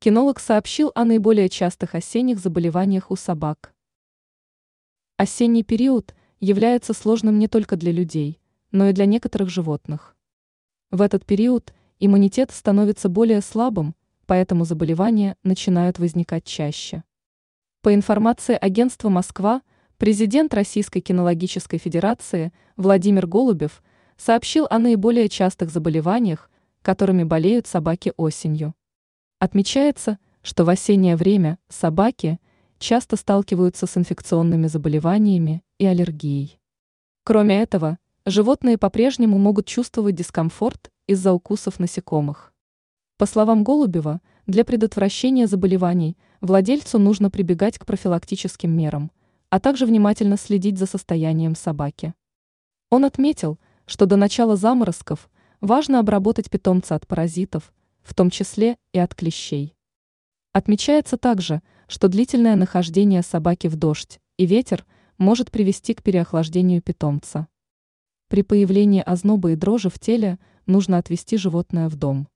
[0.00, 3.74] Кинолог сообщил о наиболее частых осенних заболеваниях у собак.
[5.16, 8.38] Осенний период является сложным не только для людей,
[8.70, 10.16] но и для некоторых животных.
[10.92, 17.02] В этот период иммунитет становится более слабым, поэтому заболевания начинают возникать чаще.
[17.82, 19.62] По информации агентства «Москва»,
[19.96, 23.82] президент Российской кинологической федерации Владимир Голубев
[24.16, 26.52] сообщил о наиболее частых заболеваниях,
[26.82, 28.76] которыми болеют собаки осенью.
[29.40, 32.40] Отмечается, что в осеннее время собаки
[32.80, 36.58] часто сталкиваются с инфекционными заболеваниями и аллергией.
[37.22, 42.52] Кроме этого, животные по-прежнему могут чувствовать дискомфорт из-за укусов насекомых.
[43.16, 49.12] По словам Голубева, для предотвращения заболеваний владельцу нужно прибегать к профилактическим мерам,
[49.50, 52.12] а также внимательно следить за состоянием собаки.
[52.90, 57.72] Он отметил, что до начала заморозков важно обработать питомца от паразитов,
[58.08, 59.76] в том числе и от клещей.
[60.54, 64.86] Отмечается также, что длительное нахождение собаки в дождь и ветер
[65.18, 67.48] может привести к переохлаждению питомца.
[68.28, 72.28] При появлении озноба и дрожи в теле нужно отвести животное в дом.